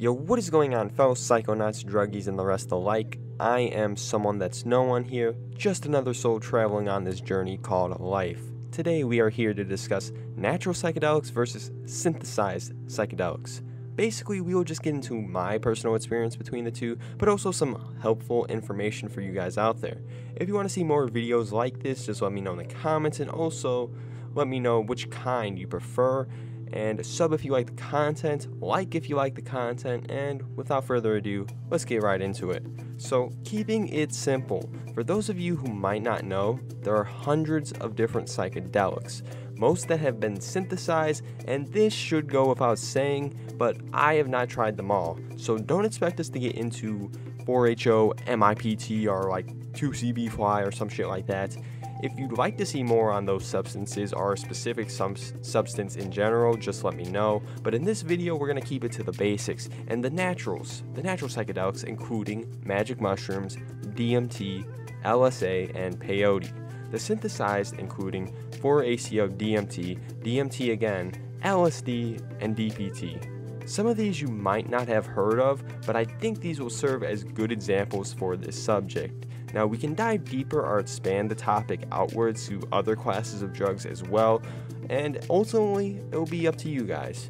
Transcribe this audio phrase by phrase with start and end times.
[0.00, 3.18] Yo, what is going on, fellow psychonauts, druggies, and the rest alike?
[3.38, 8.00] I am someone that's no one here, just another soul traveling on this journey called
[8.00, 8.40] life.
[8.72, 13.60] Today, we are here to discuss natural psychedelics versus synthesized psychedelics.
[13.94, 17.98] Basically, we will just get into my personal experience between the two, but also some
[18.00, 19.98] helpful information for you guys out there.
[20.34, 22.74] If you want to see more videos like this, just let me know in the
[22.74, 23.90] comments and also
[24.32, 26.26] let me know which kind you prefer
[26.72, 30.84] and sub if you like the content, like if you like the content, and without
[30.84, 32.64] further ado, let's get right into it.
[32.96, 37.72] So, keeping it simple, for those of you who might not know, there are hundreds
[37.72, 39.22] of different psychedelics,
[39.56, 44.48] most that have been synthesized, and this should go without saying, but I have not
[44.48, 47.10] tried them all, so don't expect us to get into
[47.44, 51.56] 4HO, MIPT, or like 2CB fly or some shit like that.
[52.02, 56.10] If you'd like to see more on those substances or a specific sub- substance in
[56.10, 57.42] general, just let me know.
[57.62, 60.82] But in this video, we're going to keep it to the basics and the naturals,
[60.94, 63.56] the natural psychedelics, including magic mushrooms,
[63.88, 64.64] DMT,
[65.04, 66.50] LSA, and peyote.
[66.90, 71.12] The synthesized, including 4-ACO DMT, DMT again,
[71.44, 73.68] LSD, and DPT.
[73.68, 77.02] Some of these you might not have heard of, but I think these will serve
[77.02, 79.26] as good examples for this subject.
[79.52, 83.86] Now, we can dive deeper or expand the topic outwards to other classes of drugs
[83.86, 84.42] as well,
[84.88, 87.28] and ultimately, it'll be up to you guys.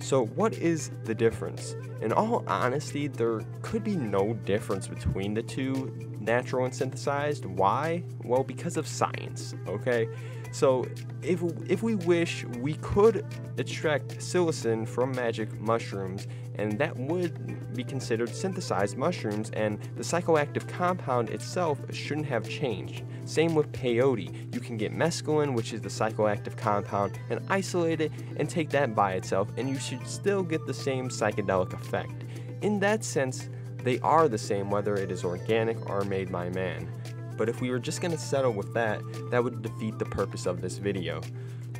[0.00, 1.74] So, what is the difference?
[2.00, 5.92] In all honesty, there could be no difference between the two,
[6.28, 7.44] natural and synthesized.
[7.46, 8.04] Why?
[8.22, 10.08] Well, because of science, okay?
[10.52, 10.86] So,
[11.22, 13.24] if, if we wish, we could
[13.58, 20.66] extract psilocin from magic mushrooms, and that would be considered synthesized mushrooms, and the psychoactive
[20.68, 23.04] compound itself shouldn't have changed.
[23.24, 24.54] Same with peyote.
[24.54, 28.94] You can get mescaline, which is the psychoactive compound, and isolate it and take that
[28.94, 32.24] by itself, and you should still get the same psychedelic effect.
[32.62, 33.48] In that sense,
[33.88, 36.86] they are the same whether it is organic or made by man
[37.38, 40.44] but if we were just going to settle with that, that would defeat the purpose
[40.44, 41.20] of this video.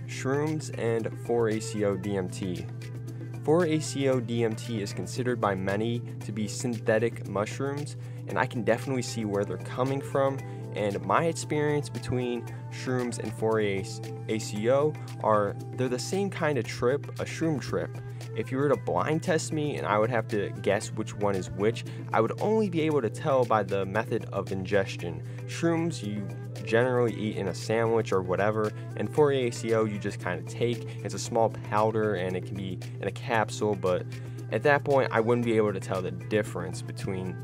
[0.07, 3.43] Shrooms and 4-ACO DMT.
[3.43, 7.97] 4-ACO DMT is considered by many to be synthetic mushrooms,
[8.29, 10.39] and I can definitely see where they're coming from.
[10.77, 14.93] And my experience between shrooms and 4-ACO
[15.25, 17.91] are they're the same kind of trip, a shroom trip.
[18.39, 21.35] If you were to blind test me and I would have to guess which one
[21.35, 25.25] is which, I would only be able to tell by the method of ingestion.
[25.49, 26.25] Shrooms you
[26.65, 31.05] generally eat in a sandwich or whatever, and 4-ACO you just kind of take.
[31.05, 34.07] It's a small powder and it can be in a capsule, but
[34.53, 37.37] at that point I wouldn't be able to tell the difference between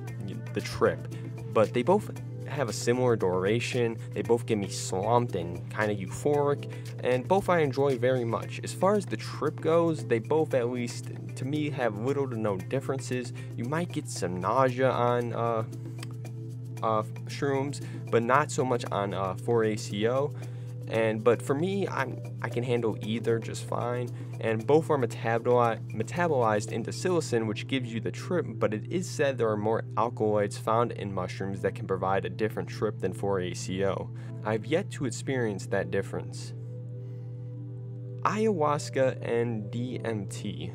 [0.53, 1.09] the trip.
[1.53, 2.13] But they both
[2.55, 3.99] have a similar duration.
[4.13, 6.73] They both get me slumped and kind of euphoric,
[7.03, 8.61] and both I enjoy very much.
[8.65, 12.37] As far as the trip goes, they both, at least to me, have little to
[12.37, 13.33] no differences.
[13.57, 15.65] You might get some nausea on uh,
[16.83, 20.35] uh, shrooms, but not so much on uh, 4-ACO.
[20.89, 24.09] And but for me, I'm I can handle either just fine.
[24.41, 28.47] And both are metaboli- metabolized into psilocin, which gives you the trip.
[28.49, 32.31] But it is said there are more alkaloids found in mushrooms that can provide a
[32.31, 34.11] different trip than 4-ACO.
[34.45, 36.53] I've yet to experience that difference.
[38.23, 40.73] Ayahuasca and DMT.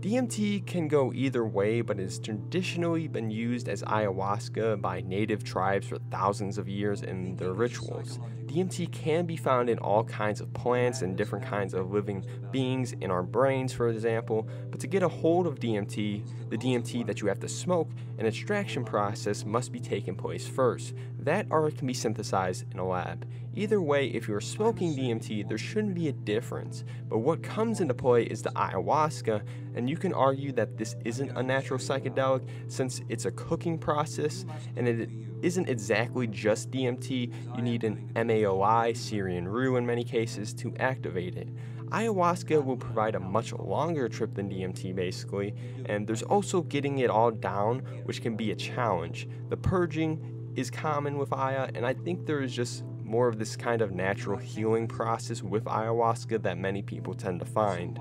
[0.00, 5.88] DMT can go either way, but has traditionally been used as ayahuasca by native tribes
[5.88, 8.20] for thousands of years in their rituals.
[8.46, 12.92] DMT can be found in all kinds of plants and different kinds of living beings
[13.00, 14.48] in our brains, for example.
[14.70, 18.26] But to get a hold of DMT, the DMT that you have to smoke, an
[18.26, 20.94] extraction process must be taking place first.
[21.18, 23.26] That art can be synthesized in a lab.
[23.54, 26.84] Either way, if you're smoking DMT, there shouldn't be a difference.
[27.08, 29.42] But what comes into play is the ayahuasca,
[29.74, 34.44] and you can argue that this isn't a natural psychedelic since it's a cooking process
[34.76, 35.10] and it
[35.42, 37.32] isn't exactly just DMT.
[37.56, 41.48] You need an MAOI, Syrian rue in many cases, to activate it.
[41.90, 45.54] Ayahuasca will provide a much longer trip than DMT basically,
[45.86, 49.28] and there's also getting it all down, which can be a challenge.
[49.48, 53.54] The purging is common with Aya, and I think there is just more of this
[53.56, 58.00] kind of natural healing process with ayahuasca that many people tend to find.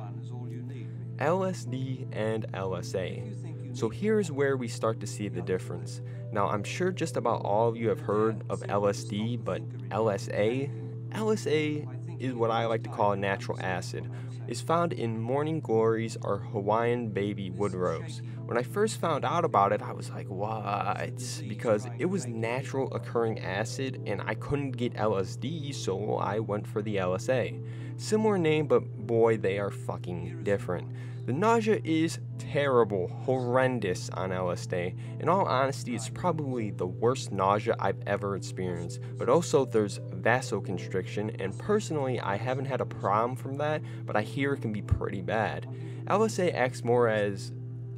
[1.17, 3.77] LSD and LSA.
[3.77, 6.01] So here's where we start to see the difference.
[6.31, 10.69] Now, I'm sure just about all of you have heard of LSD, but LSA?
[11.11, 14.09] LSA is what I like to call a natural acid.
[14.47, 18.21] Is found in morning glories or Hawaiian baby wood rose.
[18.45, 21.11] When I first found out about it, I was like, what?
[21.47, 26.83] Because it was natural occurring acid and I couldn't get LSD, so I went for
[26.83, 27.59] the LSA.
[27.97, 30.91] Similar name, but boy, they are fucking different.
[31.25, 34.95] The nausea is terrible, horrendous on LSD.
[35.19, 38.99] In all honesty, it's probably the worst nausea I've ever experienced.
[39.17, 44.21] But also, there's vasoconstriction, and personally, I haven't had a problem from that, but I
[44.21, 45.67] hear it can be pretty bad.
[46.05, 47.51] LSA acts more as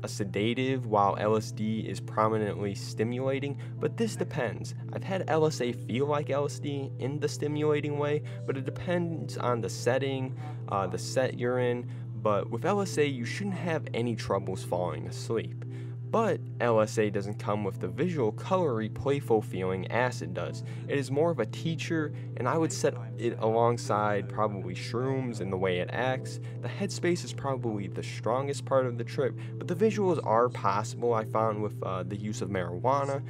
[0.03, 4.75] a sedative while LSD is prominently stimulating, but this depends.
[4.93, 9.69] I've had LSA feel like LSD in the stimulating way, but it depends on the
[9.69, 10.37] setting,
[10.69, 11.89] uh, the set you're in,
[12.21, 15.63] but with LSA, you shouldn't have any troubles falling asleep.
[16.09, 20.63] But LSA doesn't come with the visual, colory, playful feeling acid does.
[20.87, 25.49] It is more of a teacher, and I would set it alongside probably shrooms in
[25.49, 26.39] the way it acts.
[26.61, 31.13] The headspace is probably the strongest part of the trip, but the visuals are possible,
[31.13, 33.21] I found, with uh, the use of marijuana,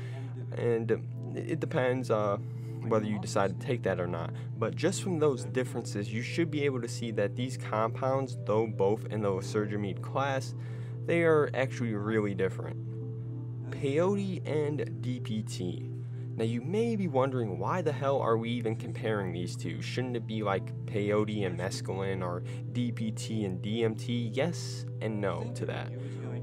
[0.56, 0.92] and
[1.36, 2.12] it depends.
[2.12, 2.38] Uh,
[2.90, 4.32] whether you decide to take that or not.
[4.58, 8.68] But just from those differences, you should be able to see that these compounds, though
[8.68, 10.54] both in the lysergamide class,
[11.08, 12.78] they are actually really different.
[13.72, 15.94] Peyote and DPT.
[16.36, 19.82] Now you may be wondering why the hell are we even comparing these two?
[19.82, 22.44] Shouldn't it be like peyote and mescaline or
[22.74, 24.36] DPT and DMT?
[24.36, 25.92] Yes and no to that.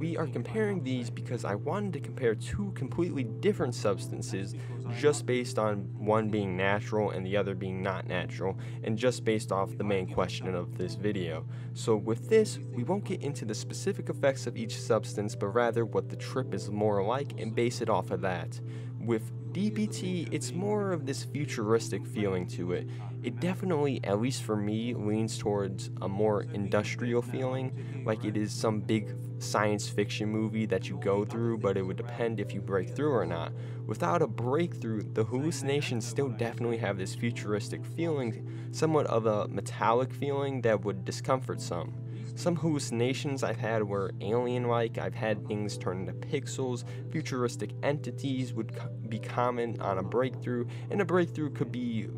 [0.05, 4.55] We are comparing these because I wanted to compare two completely different substances
[4.99, 9.51] just based on one being natural and the other being not natural, and just based
[9.51, 11.47] off the main question of this video.
[11.73, 15.87] So, with this, we won't get into the specific effects of each substance, but rather
[15.87, 18.61] what the trip is more like and base it off of that.
[19.05, 22.89] With DPT, it's more of this futuristic feeling to it.
[23.23, 28.51] It definitely, at least for me, leans towards a more industrial feeling, like it is
[28.51, 32.63] some big science fiction movie that you go through, but it would depend if you
[32.63, 33.53] break through or not.
[33.87, 40.13] Without a breakthrough, the hallucinations still definitely have this futuristic feeling, somewhat of a metallic
[40.15, 41.93] feeling that would discomfort some.
[42.35, 44.99] Some hallucinations I've had were alien like.
[44.99, 46.85] I've had things turn into pixels.
[47.11, 52.09] Futuristic entities would co- be common on a breakthrough, and a breakthrough could be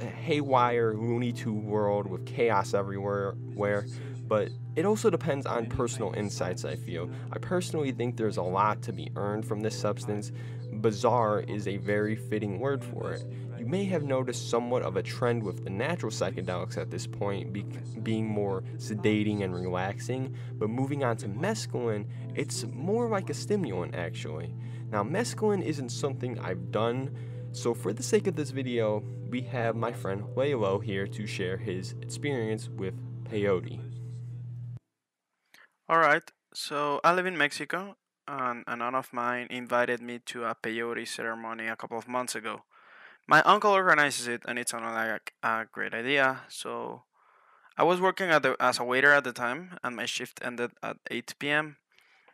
[0.00, 3.32] a haywire Looney Tune world with chaos everywhere.
[3.54, 3.86] Where,
[4.26, 7.08] but it also depends on personal insights, I feel.
[7.32, 10.32] I personally think there's a lot to be earned from this substance.
[10.84, 13.24] Bizarre is a very fitting word for it.
[13.58, 17.54] You may have noticed somewhat of a trend with the natural psychedelics at this point
[17.54, 17.64] be-
[18.02, 22.04] being more sedating and relaxing, but moving on to mescaline,
[22.34, 24.54] it's more like a stimulant actually.
[24.90, 27.16] Now, mescaline isn't something I've done,
[27.52, 31.56] so for the sake of this video, we have my friend Lalo here to share
[31.56, 32.92] his experience with
[33.24, 33.80] peyote.
[35.90, 37.96] Alright, so I live in Mexico,
[38.26, 42.34] and an aunt of mine invited me to a peyote ceremony a couple of months
[42.34, 42.62] ago.
[43.26, 47.02] My uncle organizes it and it sounded like a great idea so
[47.76, 50.98] i was working the, as a waiter at the time and my shift ended at
[51.10, 51.76] 8 p.m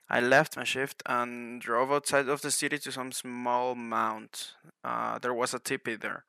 [0.09, 4.55] i left my shift and drove outside of the city to some small mount.
[4.83, 6.25] Uh, there was a teepee there.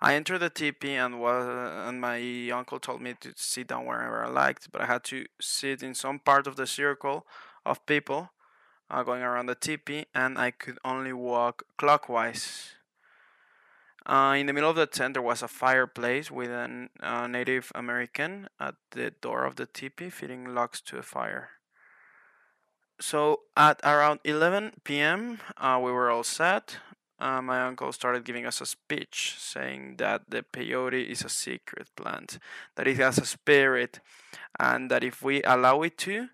[0.00, 1.46] I entered the teepee and was
[1.86, 5.24] and my uncle told me to sit down wherever i liked but i had to
[5.40, 7.26] sit in some part of the circle
[7.64, 8.30] of people
[8.90, 12.76] uh, going around the teepee and i could only walk clockwise
[14.06, 17.72] uh, in the middle of the tent, there was a fireplace with a uh, Native
[17.74, 21.50] American at the door of the teepee feeding logs to a fire.
[23.00, 26.78] So at around 11 p.m., uh, we were all set.
[27.18, 31.88] Uh, my uncle started giving us a speech saying that the peyote is a secret
[31.96, 32.38] plant,
[32.76, 33.98] that it has a spirit,
[34.60, 36.28] and that if we allow it to,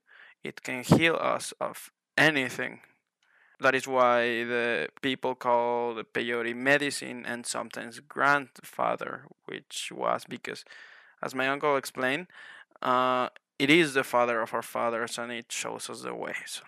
[0.44, 1.90] it can heal us of
[2.22, 2.80] anything
[3.62, 10.64] that is why the people call the peyote medicine and sometimes grandfather, which was because,
[11.22, 12.26] as my uncle explained,
[12.82, 16.34] uh, it is the father of our fathers and it shows us the way.
[16.46, 16.62] So.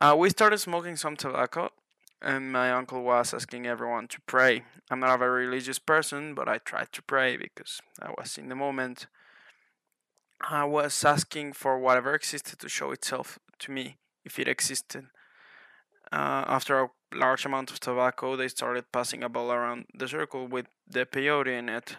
[0.00, 1.70] Uh, we started smoking some tobacco,
[2.22, 4.64] and my uncle was asking everyone to pray.
[4.90, 8.48] I'm not a very religious person, but I tried to pray because I was in
[8.48, 9.06] the moment.
[10.40, 15.06] I was asking for whatever existed to show itself to me if it existed.
[16.10, 20.46] Uh, after a large amount of tobacco, they started passing a ball around the circle
[20.46, 21.96] with the peyote in it.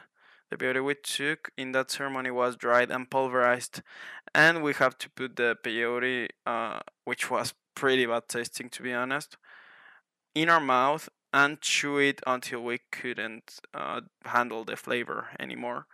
[0.50, 3.82] The peyote we took in that ceremony was dried and pulverized,
[4.34, 8.94] and we have to put the peyote, uh, which was pretty bad tasting to be
[8.94, 9.38] honest,
[10.34, 15.86] in our mouth and chew it until we couldn't uh, handle the flavor anymore.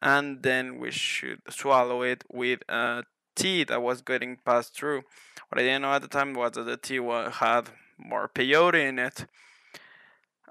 [0.00, 3.04] And then we should swallow it with a
[3.36, 5.02] tea that was getting passed through.
[5.48, 8.98] What I didn't know at the time was that the tea had more peyote in
[8.98, 9.26] it.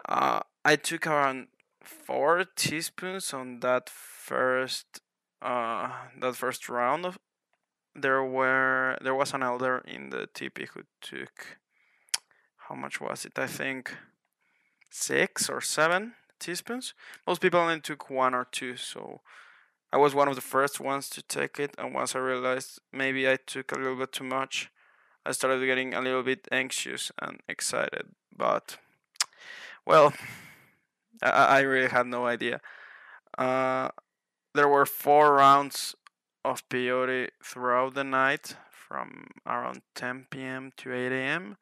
[0.07, 1.47] Uh, I took around
[1.81, 5.01] four teaspoons on that first
[5.41, 5.89] uh,
[6.19, 7.19] that first round of
[7.95, 11.57] there were there was an elder in the teepee who took
[12.67, 13.37] how much was it?
[13.37, 13.95] I think
[14.89, 16.93] six or seven teaspoons.
[17.27, 19.21] Most people only took one or two, so
[19.95, 21.73] I was one of the first ones to take it.
[21.77, 24.69] And once I realized maybe I took a little bit too much,
[25.25, 28.09] I started getting a little bit anxious and excited.
[28.35, 28.77] But
[29.85, 30.11] well,
[31.23, 32.59] I, I really had no idea.
[33.37, 33.87] Uh,
[34.53, 35.95] there were four rounds
[36.43, 40.73] of peyote throughout the night from around 10 p.m.
[40.75, 41.55] to 8 a.m.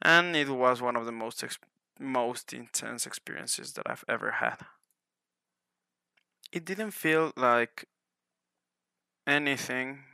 [0.00, 1.42] and it was one of the most
[1.98, 4.58] most intense experiences that I've ever had.
[6.54, 7.86] It didn't feel like
[9.26, 10.04] anything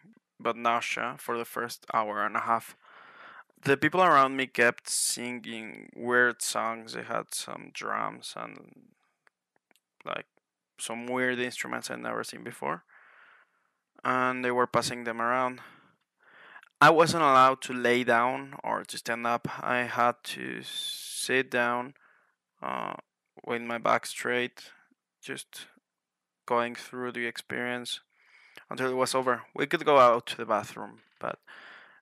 [0.41, 2.79] but nausea for the first hour and a half.
[3.63, 6.95] The people around me kept singing weird songs.
[6.95, 8.87] They had some drums and
[10.03, 10.25] like
[10.79, 12.85] some weird instruments I'd never seen before.
[14.03, 15.61] And they were passing them around.
[16.81, 19.47] I wasn't allowed to lay down or to stand up.
[19.63, 21.93] I had to sit down
[22.63, 22.95] uh,
[23.45, 24.71] with my back straight,
[25.21, 25.67] just
[26.51, 28.01] going through the experience
[28.69, 29.43] until it was over.
[29.55, 31.39] We could go out to the bathroom, but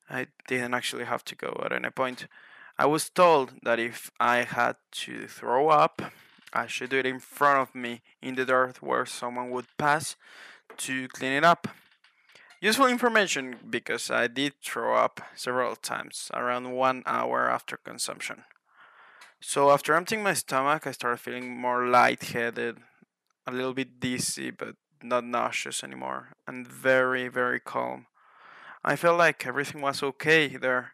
[0.08, 2.26] I didn't actually have to go at any point.
[2.78, 6.00] I was told that if I had to throw up,
[6.50, 10.16] I should do it in front of me in the dirt where someone would pass
[10.78, 11.68] to clean it up.
[12.62, 18.44] Useful information because I did throw up several times around one hour after consumption.
[19.40, 22.78] So after emptying my stomach, I started feeling more lightheaded,
[23.48, 28.06] a little bit dizzy, but not nauseous anymore, and very, very calm.
[28.84, 30.92] I felt like everything was okay there,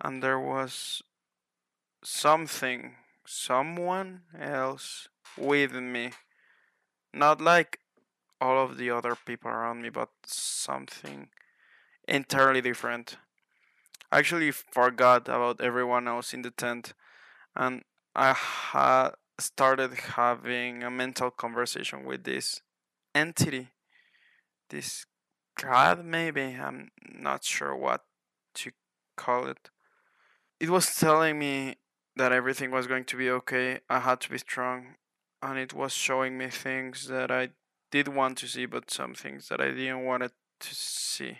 [0.00, 1.02] and there was
[2.02, 6.12] something, someone else with me.
[7.12, 7.80] Not like
[8.40, 11.28] all of the other people around me, but something
[12.08, 13.18] entirely different.
[14.10, 16.94] I actually forgot about everyone else in the tent,
[17.54, 17.82] and
[18.16, 22.62] I had started having a mental conversation with this
[23.14, 23.68] entity,
[24.68, 25.06] this
[25.60, 26.42] god, maybe.
[26.42, 28.04] I'm not sure what
[28.56, 28.72] to
[29.16, 29.70] call it.
[30.58, 31.76] It was telling me
[32.16, 33.80] that everything was going to be okay.
[33.88, 34.96] I had to be strong,
[35.42, 37.50] and it was showing me things that I
[37.90, 41.38] did want to see, but some things that I didn't want to see.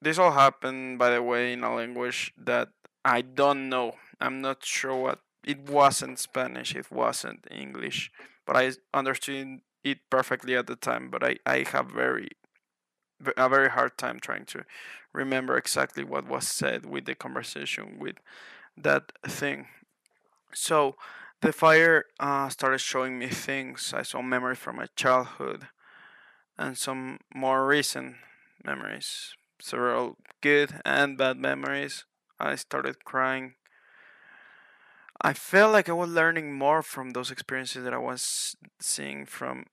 [0.00, 2.68] This all happened, by the way, in a language that
[3.04, 3.94] I don't know.
[4.20, 8.12] I'm not sure what it wasn't Spanish, it wasn't English,
[8.46, 11.10] but I understood it perfectly at the time.
[11.10, 12.30] But I, I have very
[13.36, 14.64] a very hard time trying to
[15.12, 18.16] remember exactly what was said with the conversation with
[18.76, 19.68] that thing.
[20.54, 20.96] So
[21.42, 23.94] the fire uh, started showing me things.
[23.94, 25.68] I saw memories from my childhood
[26.58, 28.16] and some more recent
[28.64, 32.04] memories, several good and bad memories.
[32.40, 33.54] I started crying.
[35.20, 39.66] I felt like I was learning more from those experiences that I was seeing from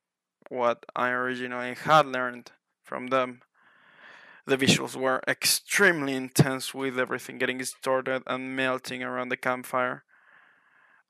[0.50, 2.52] what I originally had learned
[2.84, 3.42] from them.
[4.46, 10.04] The visuals were extremely intense with everything getting distorted and melting around the campfire.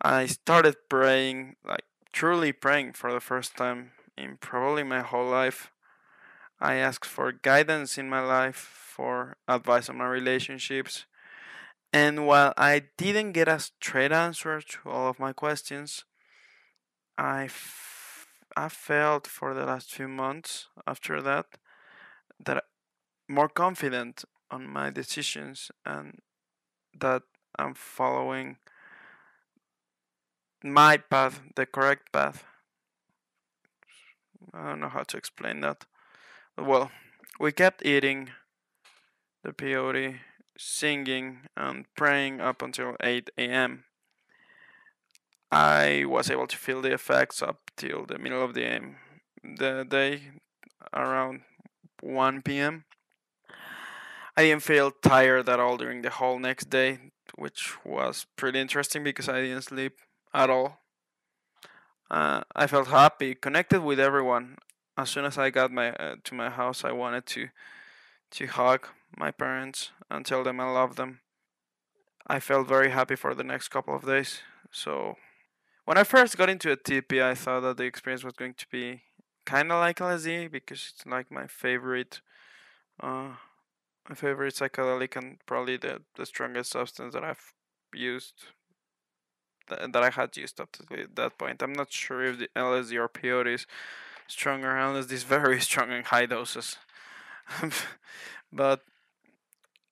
[0.01, 5.71] I started praying, like truly praying for the first time in probably my whole life.
[6.59, 11.05] I asked for guidance in my life, for advice on my relationships,
[11.93, 16.03] and while I didn't get a straight answer to all of my questions,
[17.17, 21.45] I, f- I felt for the last few months after that
[22.43, 22.63] that
[23.29, 26.19] more confident on my decisions and
[27.00, 27.23] that
[27.57, 28.57] I'm following
[30.63, 32.43] my path, the correct path.
[34.53, 35.85] I don't know how to explain that.
[36.57, 36.91] Well,
[37.39, 38.31] we kept eating
[39.43, 40.19] the peyote
[40.57, 43.86] singing and praying up until 8 a.m.
[45.51, 48.95] I was able to feel the effects up till the middle of the,
[49.43, 50.31] the day
[50.93, 51.41] around
[52.01, 52.86] 1 p.m.
[54.36, 57.00] I didn't feel tired at all during the whole next day,
[57.36, 60.00] which was pretty interesting because I didn't sleep
[60.33, 60.79] at all.
[62.10, 64.57] Uh, I felt happy, connected with everyone.
[64.98, 67.50] As soon as I got my uh, to my house, I wanted to
[68.31, 71.20] to hug my parents and tell them I love them.
[72.25, 74.41] I felt very happy for the next couple of days.
[74.72, 75.17] So,
[75.86, 78.65] when I first got into a teepee, I thought that the experience was going to
[78.72, 79.01] be
[79.46, 82.22] kind of like LSD because it's like my favorite,
[83.01, 83.36] uh,
[84.08, 87.53] my favorite psychedelic and probably the the strongest substance that I've
[87.93, 88.46] used.
[89.70, 91.62] That, that I had used up to that point.
[91.62, 93.67] I'm not sure if the LSD or peyote is
[94.27, 96.77] stronger, unless it's very strong in high doses.
[98.51, 98.82] but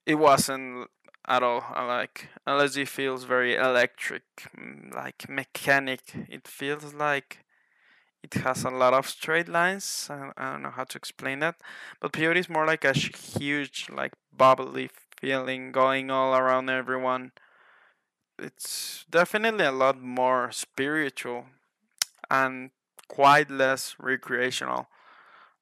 [0.05, 0.89] it wasn't
[1.27, 1.63] at all.
[1.75, 4.23] Like LSD feels very electric,
[4.57, 6.01] mm, like mechanic.
[6.29, 7.39] It feels like
[8.23, 10.07] it has a lot of straight lines.
[10.09, 11.55] I, I don't know how to explain that,
[11.99, 14.89] but peyote is more like a huge, like bubbly
[15.19, 17.31] feeling going all around everyone.
[18.39, 21.45] It's definitely a lot more spiritual
[22.29, 22.71] and
[23.07, 24.87] quite less recreational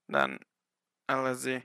[0.08, 0.40] than
[1.10, 1.64] LSD.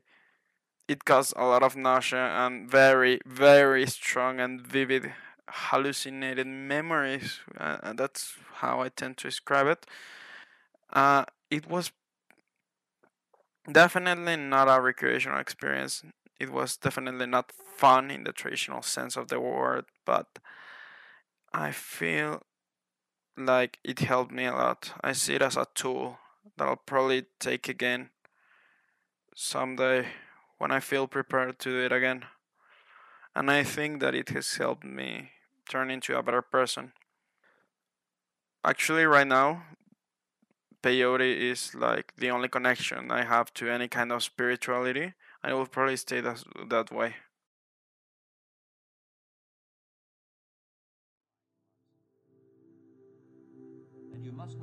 [0.88, 5.12] It caused a lot of nausea and very, very strong and vivid
[5.48, 7.40] hallucinated memories.
[7.58, 9.86] Uh, that's how I tend to describe it.
[10.92, 11.92] Uh, it was
[13.70, 16.02] definitely not a recreational experience.
[16.38, 20.38] It was definitely not fun in the traditional sense of the word, but
[21.52, 22.42] I feel
[23.36, 24.92] like it helped me a lot.
[25.02, 26.18] I see it as a tool
[26.56, 28.10] that I'll probably take again
[29.34, 30.06] someday
[30.64, 32.24] when I feel prepared to do it again.
[33.36, 35.28] And I think that it has helped me
[35.68, 36.92] turn into a better person.
[38.64, 39.64] Actually, right now,
[40.82, 45.54] peyote is like the only connection I have to any kind of spirituality, and it
[45.54, 47.16] will probably stay that, that way.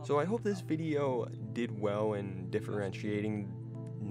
[0.02, 3.54] So I hope this video did well in differentiating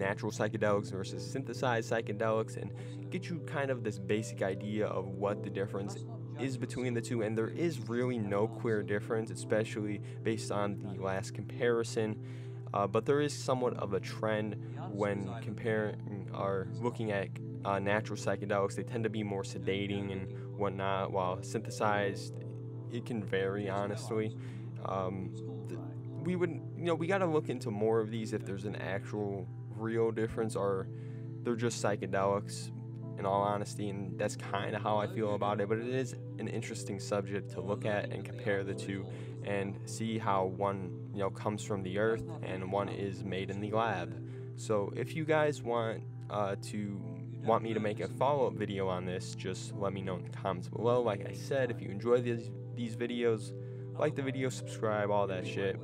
[0.01, 2.73] natural psychedelics versus synthesized psychedelics and
[3.11, 6.05] get you kind of this basic idea of what the difference
[6.41, 7.23] is between the two.
[7.23, 12.17] And there is really no clear difference especially based on the last comparison.
[12.73, 14.57] Uh, but there is somewhat of a trend
[14.91, 17.29] when comparing or looking at
[17.65, 22.35] uh, natural psychedelics they tend to be more sedating and whatnot while synthesized
[22.93, 24.37] it can vary honestly.
[24.85, 25.33] Um,
[26.25, 28.77] we would you know we got to look into more of these if there's an
[28.77, 29.49] actual
[29.81, 30.89] real difference or
[31.43, 32.71] they're just psychedelics
[33.19, 36.15] in all honesty and that's kind of how i feel about it but it is
[36.39, 39.05] an interesting subject to look at and compare the two
[39.45, 43.61] and see how one you know comes from the earth and one is made in
[43.61, 44.15] the lab.
[44.57, 47.01] So if you guys want uh, to
[47.43, 50.31] want me to make a follow-up video on this just let me know in the
[50.31, 51.01] comments below.
[51.03, 53.53] Like i said if you enjoy these these videos
[53.99, 55.79] like the video subscribe all that shit.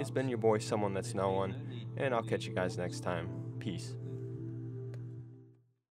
[0.00, 1.54] It's been your boy someone that's no one
[1.96, 4.01] and i'll catch you guys next time Peace.